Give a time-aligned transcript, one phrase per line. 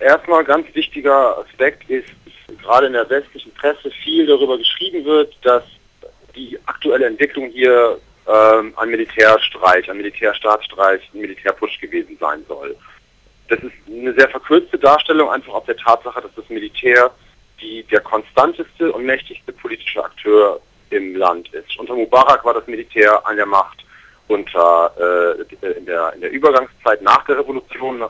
[0.00, 2.08] Erstmal ganz wichtiger Aspekt ist,
[2.62, 5.62] gerade in der westlichen Presse viel darüber geschrieben wird, dass
[6.34, 12.76] die aktuelle Entwicklung hier ähm, ein Militärstreich, ein Militärstaatsstreich, ein Militärputsch gewesen sein soll.
[13.48, 17.10] Das ist eine sehr verkürzte Darstellung einfach auf der Tatsache, dass das Militär
[17.60, 20.60] die, der konstanteste und mächtigste politische Akteur
[20.90, 21.78] im Land ist.
[21.78, 23.84] Unter Mubarak war das Militär an der Macht.
[24.28, 28.04] Unter, äh, in, der, in der Übergangszeit nach der Revolution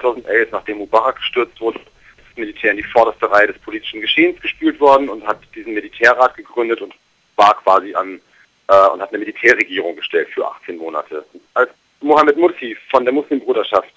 [0.00, 1.88] 2011, nachdem Mubarak gestürzt wurde, ist
[2.28, 6.36] das Militär in die vorderste Reihe des politischen Geschehens gespült worden und hat diesen Militärrat
[6.36, 6.94] gegründet und
[7.36, 8.20] war quasi an
[8.68, 11.24] äh, und hat eine Militärregierung gestellt für 18 Monate.
[11.54, 13.92] Als Mohammed Mursi von der Muslimbruderschaft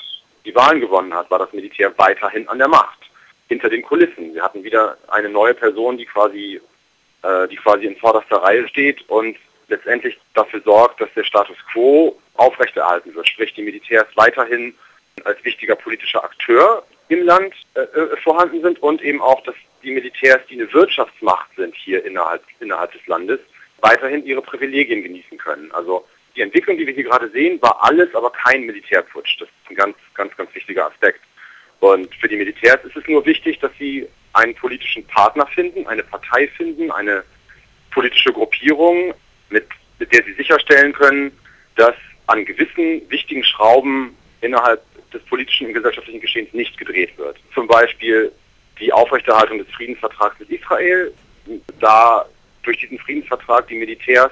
[0.45, 2.99] die Wahlen gewonnen hat, war das Militär weiterhin an der Macht,
[3.49, 4.33] hinter den Kulissen.
[4.33, 6.61] Wir hatten wieder eine neue Person, die quasi,
[7.23, 12.17] äh, die quasi in vorderster Reihe steht und letztendlich dafür sorgt, dass der Status quo
[12.35, 13.27] aufrechterhalten wird.
[13.27, 14.73] Sprich, die Militärs weiterhin
[15.23, 19.91] als wichtiger politischer Akteur im Land äh, äh, vorhanden sind und eben auch, dass die
[19.91, 23.39] Militärs, die eine Wirtschaftsmacht sind hier innerhalb, innerhalb des Landes,
[23.79, 25.71] weiterhin ihre Privilegien genießen können.
[25.71, 29.39] Also die Entwicklung, die wir hier gerade sehen, war alles, aber kein Militärputsch.
[29.39, 31.21] Das ist ein ganz, ganz, ganz wichtiger Aspekt.
[31.79, 36.03] Und für die Militärs ist es nur wichtig, dass sie einen politischen Partner finden, eine
[36.03, 37.23] Partei finden, eine
[37.91, 39.13] politische Gruppierung,
[39.49, 39.67] mit,
[39.99, 41.31] mit der sie sicherstellen können,
[41.75, 41.95] dass
[42.27, 47.37] an gewissen wichtigen Schrauben innerhalb des politischen und gesellschaftlichen Geschehens nicht gedreht wird.
[47.53, 48.31] Zum Beispiel
[48.79, 51.13] die Aufrechterhaltung des Friedensvertrags mit Israel,
[51.79, 52.25] da
[52.63, 54.31] durch diesen Friedensvertrag die Militärs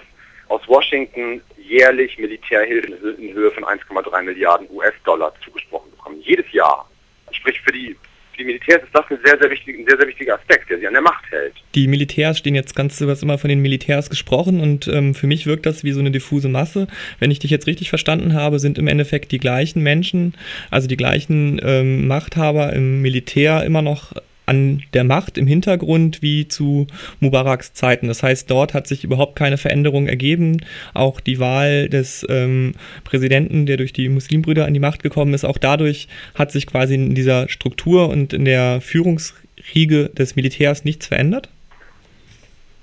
[0.49, 6.21] aus Washington jährlich Militärhilfe in Höhe von 1,3 Milliarden US-Dollar zugesprochen bekommen.
[6.21, 6.87] Jedes Jahr.
[7.31, 7.95] Sprich, für die,
[8.35, 10.79] für die Militärs ist das ein sehr, sehr, wichtig, ein sehr, sehr wichtiger Aspekt, der
[10.79, 11.53] sie an der Macht hält.
[11.73, 15.27] Die Militärs stehen jetzt ganz, du hast immer von den Militärs gesprochen und ähm, für
[15.27, 16.87] mich wirkt das wie so eine diffuse Masse.
[17.19, 20.35] Wenn ich dich jetzt richtig verstanden habe, sind im Endeffekt die gleichen Menschen,
[20.69, 24.13] also die gleichen ähm, Machthaber im Militär immer noch
[24.45, 26.87] an der Macht im Hintergrund wie zu
[27.19, 28.07] Mubaraks Zeiten.
[28.07, 30.63] Das heißt, dort hat sich überhaupt keine Veränderung ergeben.
[30.93, 35.45] Auch die Wahl des ähm, Präsidenten, der durch die Muslimbrüder an die Macht gekommen ist,
[35.45, 41.07] auch dadurch hat sich quasi in dieser Struktur und in der Führungsriege des Militärs nichts
[41.07, 41.49] verändert?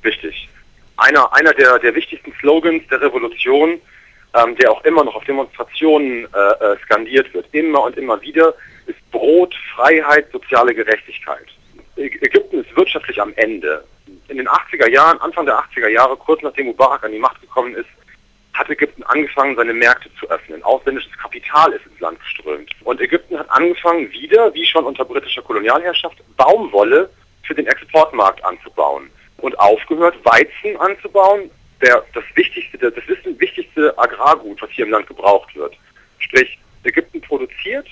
[0.04, 0.48] Richtig.
[0.97, 3.81] Einer, einer der, der wichtigsten Slogans der Revolution,
[4.34, 8.54] ähm, der auch immer noch auf Demonstrationen äh, äh skandiert wird, immer und immer wieder,
[8.86, 11.47] ist Brot, Freiheit, soziale Gerechtigkeit.
[11.97, 13.84] Ägypten ist wirtschaftlich am Ende.
[14.28, 17.75] In den 80er Jahren, Anfang der 80er Jahre, kurz nachdem Mubarak an die Macht gekommen
[17.75, 17.88] ist,
[18.54, 20.62] hat Ägypten angefangen, seine Märkte zu öffnen.
[20.62, 22.70] Ausländisches Kapital ist ins Land geströmt.
[22.84, 27.10] Und Ägypten hat angefangen, wieder, wie schon unter britischer Kolonialherrschaft, Baumwolle
[27.44, 29.10] für den Exportmarkt anzubauen.
[29.38, 32.92] Und aufgehört, Weizen anzubauen, der, das wichtigste, das
[33.38, 35.74] wichtigste Agrargut, was hier im Land gebraucht wird.
[36.19, 37.88] Sprich, Ägypten produziert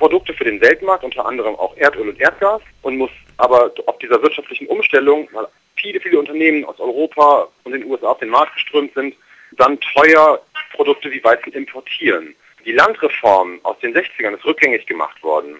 [0.00, 4.22] Produkte für den Weltmarkt, unter anderem auch Erdöl und Erdgas und muss aber auf dieser
[4.22, 5.46] wirtschaftlichen Umstellung, weil
[5.76, 9.14] viele, viele Unternehmen aus Europa und den USA auf den Markt geströmt sind,
[9.58, 10.40] dann teuer
[10.72, 12.34] Produkte wie Weizen importieren.
[12.64, 15.56] Die Landreform aus den 60ern ist rückgängig gemacht worden.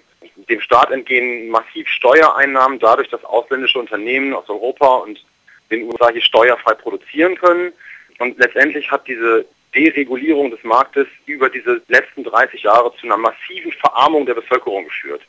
[0.48, 5.22] Dem Staat entgehen massiv Steuereinnahmen dadurch, dass ausländische Unternehmen aus Europa und
[5.70, 7.72] den USA hier steuerfrei produzieren können.
[8.18, 9.44] Und letztendlich hat diese
[9.74, 15.22] Deregulierung des Marktes über diese letzten 30 Jahre zu einer massiven Verarmung der Bevölkerung geführt.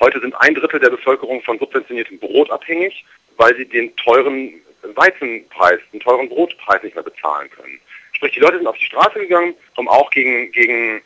[0.00, 3.04] Heute sind ein Drittel der Bevölkerung von subventioniertem Brot abhängig,
[3.36, 7.80] weil sie den teuren Weizenpreis, den teuren Brotpreis nicht mehr bezahlen können.
[8.12, 11.02] Sprich, die Leute sind auf die Straße gegangen, um auch gegen, gegen,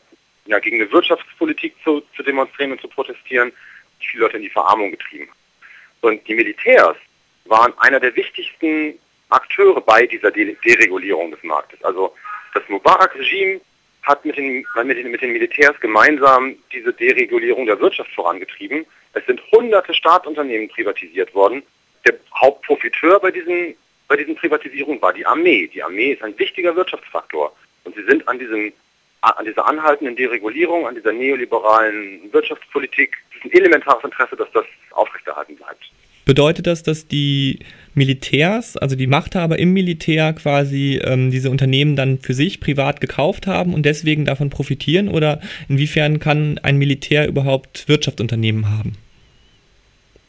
[0.46, 3.52] ja, gegen eine Wirtschaftspolitik zu, zu demonstrieren und zu protestieren,
[4.00, 5.36] die viele Leute in die Verarmung getrieben hat.
[6.02, 6.96] Und die Militärs
[7.44, 8.98] waren einer der wichtigsten
[9.28, 11.82] Akteure bei dieser Deregulierung des Marktes.
[11.84, 12.14] Also
[12.54, 13.60] das Mubarak-Regime
[14.02, 18.84] hat mit den, mit, den, mit den Militärs gemeinsam diese Deregulierung der Wirtschaft vorangetrieben.
[19.14, 21.62] Es sind hunderte Staatsunternehmen privatisiert worden.
[22.04, 23.74] Der Hauptprofiteur bei diesen,
[24.08, 25.68] bei diesen Privatisierungen war die Armee.
[25.68, 27.54] Die Armee ist ein wichtiger Wirtschaftsfaktor.
[27.84, 28.72] Und sie sind an, diesem,
[29.20, 34.64] an dieser anhaltenden Deregulierung, an dieser neoliberalen Wirtschaftspolitik, es ist ein elementares Interesse, dass das
[34.90, 35.90] aufrechterhalten bleibt.
[36.24, 37.58] Bedeutet das, dass die
[37.94, 43.46] Militärs, also die Machthaber im Militär quasi ähm, diese Unternehmen dann für sich privat gekauft
[43.46, 45.08] haben und deswegen davon profitieren?
[45.08, 48.96] Oder inwiefern kann ein Militär überhaupt Wirtschaftsunternehmen haben?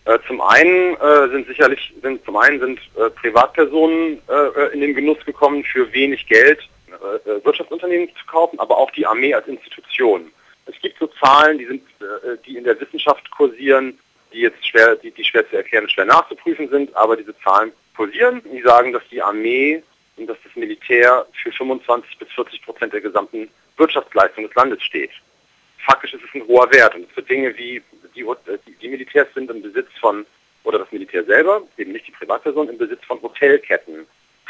[0.06, 4.94] Äh, zum einen äh, sind sicherlich sind zum einen sind äh, Privatpersonen äh, in den
[4.94, 9.48] Genuss gekommen, für wenig Geld äh, äh, Wirtschaftsunternehmen zu kaufen, aber auch die Armee als
[9.48, 10.32] Institution.
[10.66, 11.82] Es gibt so Zahlen, die sind,
[12.46, 14.00] die in der Wissenschaft kursieren,
[14.34, 17.72] die jetzt schwer, die, die schwer zu erklären und schwer nachzuprüfen sind, aber diese Zahlen
[17.96, 18.42] kursieren.
[18.52, 19.84] Die sagen, dass die Armee
[20.18, 25.12] und dass das Militär für 25 bis 40 Prozent der gesamten Wirtschaftsleistung des Landes steht.
[25.86, 27.82] Faktisch ist es ein hoher Wert und für Dinge wie
[28.16, 28.26] die,
[28.82, 30.26] die Militärs sind im Besitz von,
[30.64, 34.06] oder das Militär selber, eben nicht die Privatperson, im Besitz von Hotelketten,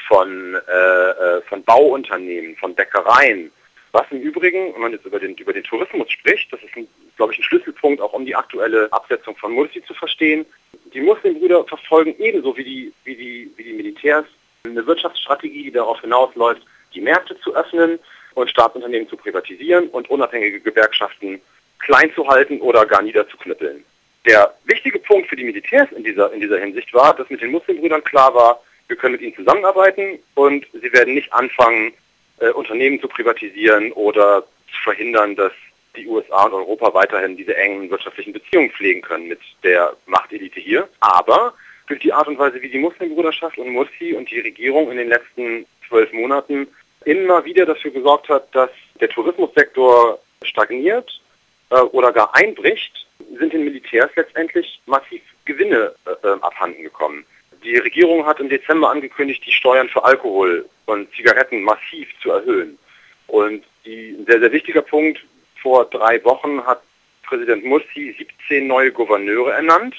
[0.07, 3.51] von, äh, von Bauunternehmen, von Bäckereien.
[3.93, 6.87] Was im Übrigen, wenn man jetzt über den, über den Tourismus spricht, das ist, ein,
[7.15, 10.45] glaube ich, ein Schlüsselpunkt, auch um die aktuelle Absetzung von Mursi zu verstehen.
[10.93, 14.25] Die Muslimbrüder verfolgen ebenso wie die, wie die, wie die Militärs
[14.65, 16.61] eine Wirtschaftsstrategie, die darauf hinausläuft,
[16.93, 17.99] die Märkte zu öffnen
[18.33, 21.41] und Staatsunternehmen zu privatisieren und unabhängige Gewerkschaften
[21.79, 23.83] klein zu halten oder gar niederzuknüppeln.
[24.25, 27.51] Der wichtige Punkt für die Militärs in dieser, in dieser Hinsicht war, dass mit den
[27.51, 31.93] Muslimbrüdern klar war, wir können mit ihnen zusammenarbeiten und sie werden nicht anfangen,
[32.39, 35.51] äh, Unternehmen zu privatisieren oder zu verhindern, dass
[35.95, 40.87] die USA und Europa weiterhin diese engen wirtschaftlichen Beziehungen pflegen können mit der Machtelite hier.
[40.99, 41.53] Aber
[41.87, 45.09] durch die Art und Weise, wie die Muslimbruderschaft und Mursi und die Regierung in den
[45.09, 46.67] letzten zwölf Monaten
[47.05, 48.69] immer wieder dafür gesorgt hat, dass
[48.99, 51.21] der Tourismussektor stagniert
[51.69, 53.07] äh, oder gar einbricht,
[53.37, 57.25] sind den Militärs letztendlich massiv Gewinne äh, äh, abhanden gekommen.
[57.63, 62.77] Die Regierung hat im Dezember angekündigt, die Steuern für Alkohol und Zigaretten massiv zu erhöhen.
[63.27, 65.23] Und die, ein sehr, sehr wichtiger Punkt,
[65.63, 66.83] vor drei Wochen hat
[67.23, 69.95] Präsident Mursi 17 neue Gouverneure ernannt.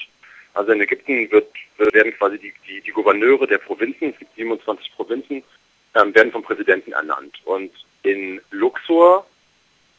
[0.53, 1.47] Also in Ägypten wird,
[1.77, 5.43] werden quasi die, die, die Gouverneure der Provinzen, es gibt 27 Provinzen,
[5.95, 7.35] ähm, werden vom Präsidenten ernannt.
[7.43, 7.71] Und
[8.03, 9.25] in Luxor,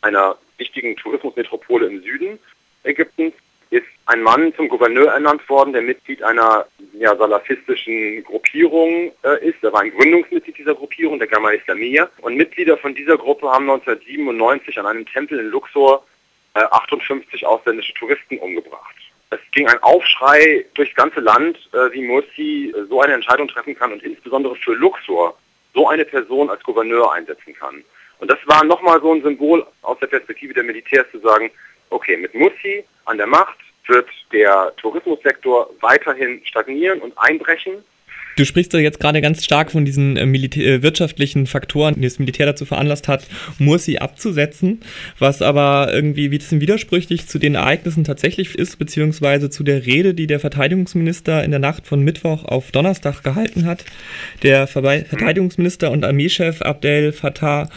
[0.00, 2.38] einer wichtigen Tourismusmetropole im Süden
[2.84, 3.34] Ägyptens,
[3.76, 9.62] ist ein Mann zum Gouverneur ernannt worden, der Mitglied einer ja, salafistischen Gruppierung äh, ist.
[9.62, 12.08] Er war ein Gründungsmitglied dieser Gruppierung, der Gamma Islamiyah.
[12.22, 16.04] Und Mitglieder von dieser Gruppe haben 1997 an einem Tempel in Luxor
[16.54, 18.94] äh, 58 ausländische Touristen umgebracht.
[19.30, 23.74] Es ging ein Aufschrei durchs ganze Land, äh, wie Mursi äh, so eine Entscheidung treffen
[23.74, 25.36] kann und insbesondere für Luxor
[25.74, 27.84] so eine Person als Gouverneur einsetzen kann.
[28.18, 31.50] Und das war nochmal so ein Symbol aus der Perspektive der Militärs zu sagen,
[31.90, 37.84] okay, mit Mursi an der Macht wird der Tourismussektor weiterhin stagnieren und einbrechen.
[38.36, 42.18] Du sprichst ja jetzt gerade ganz stark von diesen äh, äh, wirtschaftlichen Faktoren, die das
[42.18, 43.26] Militär dazu veranlasst hat,
[43.58, 44.80] Mursi abzusetzen,
[45.18, 50.12] was aber irgendwie ein bisschen widersprüchlich zu den Ereignissen tatsächlich ist, beziehungsweise zu der Rede,
[50.12, 53.86] die der Verteidigungsminister in der Nacht von Mittwoch auf Donnerstag gehalten hat.
[54.42, 57.70] Der Verteidigungsminister und Armeechef Abdel Fattah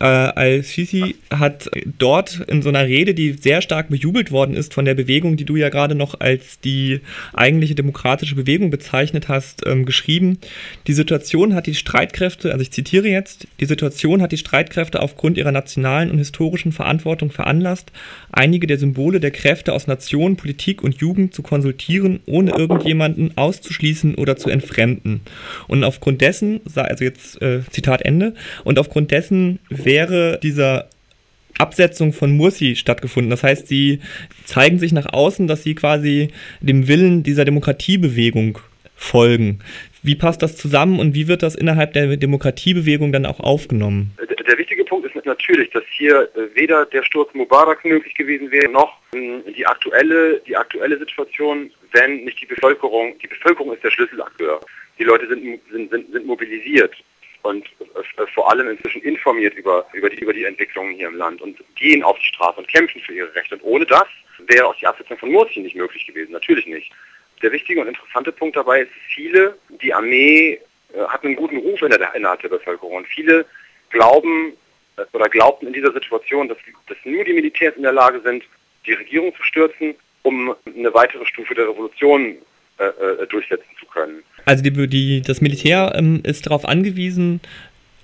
[0.00, 4.84] äh, al-Sisi hat dort in so einer Rede, die sehr stark bejubelt worden ist von
[4.84, 7.00] der Bewegung, die du ja gerade noch als die
[7.32, 10.38] eigentliche demokratische Bewegung bezeichnet hast, ähm, geschrieben.
[10.86, 15.38] Die Situation hat die Streitkräfte, also ich zitiere jetzt, die Situation hat die Streitkräfte aufgrund
[15.38, 17.92] ihrer nationalen und historischen Verantwortung veranlasst,
[18.30, 24.16] einige der Symbole der Kräfte aus Nation, Politik und Jugend zu konsultieren, ohne irgendjemanden auszuschließen
[24.16, 25.20] oder zu entfremden.
[25.66, 28.34] Und aufgrund dessen, also jetzt äh, Zitat Ende,
[28.64, 30.88] und aufgrund dessen wäre dieser
[31.58, 33.30] Absetzung von Mursi stattgefunden.
[33.30, 34.00] Das heißt, sie
[34.44, 36.28] zeigen sich nach außen, dass sie quasi
[36.60, 38.58] dem Willen dieser Demokratiebewegung
[38.96, 39.60] folgen.
[40.02, 44.12] Wie passt das zusammen und wie wird das innerhalb der Demokratiebewegung dann auch aufgenommen?
[44.18, 48.70] Der wichtige Punkt ist natürlich, dass hier äh, weder der Sturz Mubarak möglich gewesen wäre,
[48.70, 53.90] noch ähm, die aktuelle, die aktuelle Situation, wenn nicht die Bevölkerung, die Bevölkerung ist der
[53.90, 54.60] Schlüsselakteur.
[54.98, 56.94] Die Leute sind, sind, sind, sind mobilisiert
[57.42, 61.42] und äh, vor allem inzwischen informiert über, über, die, über die Entwicklungen hier im Land
[61.42, 63.56] und gehen auf die Straße und kämpfen für ihre Rechte.
[63.56, 64.06] Und ohne das
[64.46, 66.32] wäre auch die Absetzung von Mursi nicht möglich gewesen.
[66.32, 66.92] Natürlich nicht.
[67.42, 70.60] Der wichtige und interessante Punkt dabei ist, viele, die Armee
[70.94, 72.96] äh, hat einen guten Ruf in der, innerhalb der Bevölkerung.
[72.96, 73.44] Und viele
[73.90, 74.52] glauben
[74.96, 78.44] äh, oder glaubten in dieser Situation, dass, dass nur die Militärs in der Lage sind,
[78.86, 82.36] die Regierung zu stürzen, um eine weitere Stufe der Revolution
[82.78, 84.22] äh, äh durchsetzen zu können.
[84.44, 87.40] Also die, die, das Militär ähm, ist darauf angewiesen,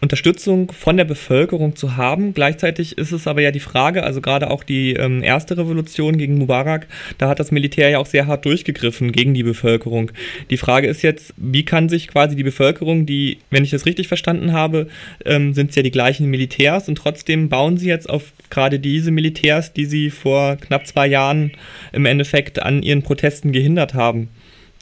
[0.00, 2.32] Unterstützung von der Bevölkerung zu haben.
[2.32, 6.38] Gleichzeitig ist es aber ja die Frage, also gerade auch die ähm, erste Revolution gegen
[6.38, 6.86] Mubarak,
[7.18, 10.12] da hat das Militär ja auch sehr hart durchgegriffen gegen die Bevölkerung.
[10.50, 14.06] Die Frage ist jetzt, wie kann sich quasi die Bevölkerung, die, wenn ich das richtig
[14.06, 14.86] verstanden habe,
[15.24, 19.10] ähm, sind es ja die gleichen Militärs und trotzdem bauen sie jetzt auf gerade diese
[19.10, 21.50] Militärs, die sie vor knapp zwei Jahren
[21.92, 24.28] im Endeffekt an ihren Protesten gehindert haben.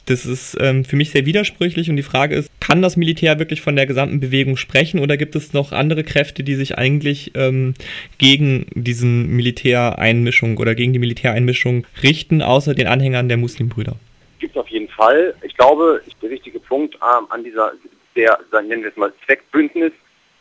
[0.07, 3.61] Das ist ähm, für mich sehr widersprüchlich und die Frage ist, kann das Militär wirklich
[3.61, 7.73] von der gesamten Bewegung sprechen oder gibt es noch andere Kräfte, die sich eigentlich ähm,
[8.17, 13.97] gegen diesen Militäreinmischung oder gegen die Militäreinmischung richten, außer den Anhängern der Muslimbrüder?
[14.39, 15.35] Gibt es auf jeden Fall.
[15.43, 17.73] Ich glaube, der wichtige Punkt ähm, an dieser,
[18.15, 19.91] der, nennen wir es mal, Zweckbündnis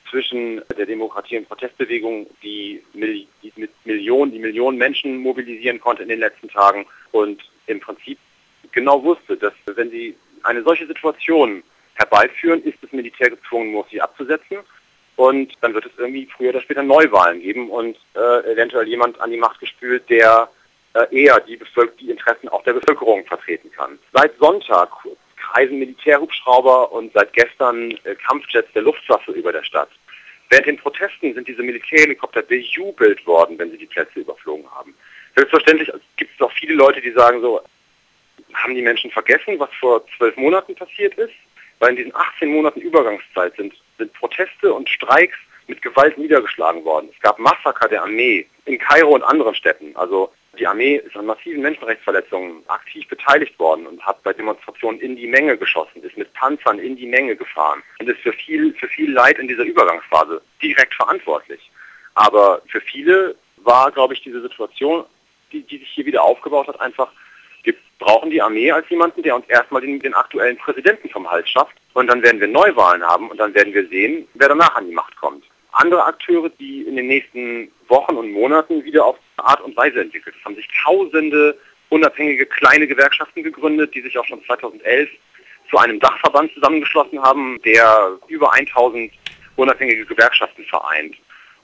[0.09, 6.09] zwischen der Demokratie- und Protestbewegung, die, die mit Millionen, die Millionen Menschen mobilisieren konnte in
[6.09, 8.17] den letzten Tagen und im Prinzip
[8.77, 10.15] genau wusste, dass wenn sie
[10.45, 11.65] eine solche Situation
[11.95, 14.59] herbeiführen, ist das Militär gezwungen, Morsi abzusetzen.
[15.17, 19.31] Und dann wird es irgendwie früher oder später Neuwahlen geben und äh, eventuell jemand an
[19.31, 20.49] die Macht gespült, der
[20.93, 21.59] äh, eher die,
[21.99, 23.99] die Interessen auch der Bevölkerung vertreten kann.
[24.13, 24.91] Seit Sonntag
[25.37, 29.89] kreisen Militärhubschrauber und seit gestern äh, Kampfjets der Luftwaffe über der Stadt.
[30.51, 34.95] Während den Protesten sind diese Militärhelikopter bejubelt worden, wenn sie die Plätze überflogen haben.
[35.35, 37.63] Selbstverständlich gibt es auch viele Leute, die sagen so,
[38.55, 41.35] haben die Menschen vergessen, was vor zwölf Monaten passiert ist?
[41.79, 45.37] Weil in diesen 18 Monaten Übergangszeit sind, sind Proteste und Streiks
[45.67, 47.11] mit Gewalt niedergeschlagen worden.
[47.13, 49.95] Es gab Massaker der Armee in Kairo und anderen Städten.
[49.97, 55.17] Also die Armee ist an massiven Menschenrechtsverletzungen aktiv beteiligt worden und hat bei Demonstrationen in
[55.17, 58.89] die Menge geschossen, ist mit Panzern in die Menge gefahren und ist für viel, für
[58.89, 61.71] viel Leid in dieser Übergangsphase direkt verantwortlich.
[62.15, 65.05] Aber für viele war, glaube ich, diese Situation,
[65.53, 67.13] die, die sich hier wieder aufgebaut hat, einfach,
[67.67, 71.49] wir brauchen die Armee als jemanden, der uns erstmal den, den aktuellen Präsidenten vom Hals
[71.49, 74.87] schafft und dann werden wir Neuwahlen haben und dann werden wir sehen, wer danach an
[74.87, 75.45] die Macht kommt
[75.77, 80.35] andere Akteure, die in den nächsten Wochen und Monaten wieder auf Art und Weise entwickelt.
[80.39, 81.57] Es haben sich tausende
[81.89, 85.09] unabhängige kleine Gewerkschaften gegründet, die sich auch schon 2011
[85.71, 89.13] zu einem Dachverband zusammengeschlossen haben, der über 1000
[89.57, 91.17] unabhängige Gewerkschaften vereint.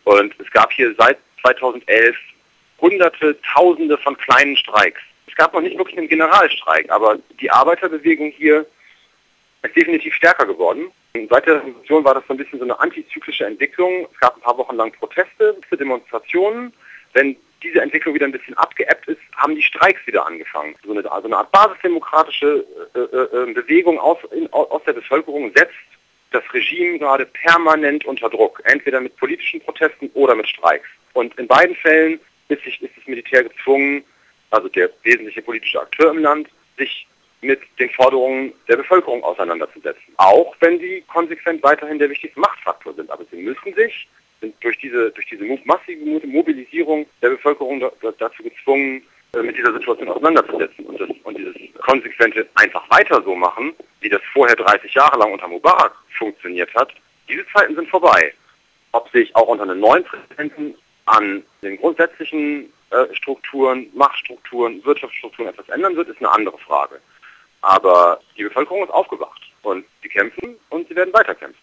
[0.04, 2.16] Und es gab hier seit 2011
[2.80, 5.00] hunderte, tausende von kleinen Streiks.
[5.32, 8.66] Es gab noch nicht wirklich einen Generalstreik, aber die Arbeiterbewegung hier
[9.62, 10.90] ist definitiv stärker geworden.
[11.30, 14.06] Seit der Revolution war das so ein bisschen so eine antizyklische Entwicklung.
[14.12, 16.74] Es gab ein paar Wochen lang Proteste, Demonstrationen.
[17.14, 20.74] Wenn diese Entwicklung wieder ein bisschen abgeebbt ist, haben die Streiks wieder angefangen.
[20.84, 25.50] So eine, also eine Art basisdemokratische äh, äh, äh, Bewegung aus, in, aus der Bevölkerung
[25.54, 25.72] setzt
[26.32, 30.88] das Regime gerade permanent unter Druck, entweder mit politischen Protesten oder mit Streiks.
[31.14, 34.04] Und in beiden Fällen ist, sich, ist das Militär gezwungen,
[34.52, 37.06] also der wesentliche politische Akteur im Land, sich
[37.40, 40.14] mit den Forderungen der Bevölkerung auseinanderzusetzen.
[40.16, 43.10] Auch wenn sie konsequent weiterhin der wichtigste Machtfaktor sind.
[43.10, 44.08] Aber sie müssen sich
[44.60, 47.82] durch diese, durch diese massive Mobilisierung der Bevölkerung
[48.18, 49.02] dazu gezwungen,
[49.34, 54.08] äh, mit dieser Situation auseinanderzusetzen und, das, und dieses konsequente einfach weiter so machen, wie
[54.08, 56.92] das vorher 30 Jahre lang unter Mubarak funktioniert hat,
[57.28, 58.34] diese Zeiten sind vorbei.
[58.92, 60.74] Ob sich auch unter einem neuen Präsidenten
[61.06, 62.70] an den grundsätzlichen
[63.14, 67.00] Strukturen, Machtstrukturen, Wirtschaftsstrukturen etwas ändern wird, ist eine andere Frage.
[67.62, 71.50] Aber die Bevölkerung ist aufgewacht und sie kämpfen und sie werden weiterkämpfen.